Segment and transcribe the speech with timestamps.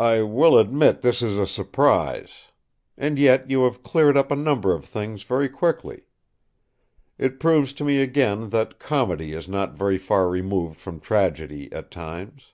[0.00, 2.50] "I will admit this is a surprise.
[2.96, 6.02] And yet you have cleared up a number of things very quickly.
[7.18, 11.92] It proves to me again that comedy is not very far removed from tragedy at
[11.92, 12.50] times."